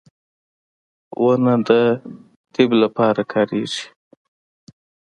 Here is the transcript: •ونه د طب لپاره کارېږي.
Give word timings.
•ونه 1.23 1.53
د 1.67 1.69
طب 2.53 2.69
لپاره 2.81 3.21
کارېږي. 3.33 3.85